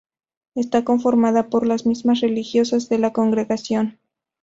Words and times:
Está 0.55 0.83
conformada 0.83 1.47
por 1.51 1.67
las 1.67 1.85
mismas 1.85 2.21
religiosas 2.21 2.89
de 2.89 2.97
la 2.97 3.13
congregación. 3.13 3.99